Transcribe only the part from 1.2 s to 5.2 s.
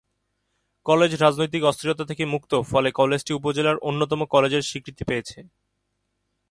রাজনৈতিক অস্থিরতা থেকে মুক্ত ফলে কলেজটি উপজেলার অন্যতম কলেজের স্বীকৃতি